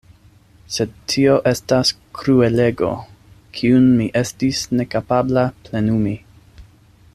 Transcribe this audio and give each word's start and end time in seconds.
Sed 0.75 0.93
tio 1.11 1.35
estas 1.51 1.91
kruelego, 2.21 2.89
kiun 3.59 3.87
mi 4.01 4.09
estis 4.25 4.65
nekapabla 4.81 5.45
plenumi. 5.69 6.19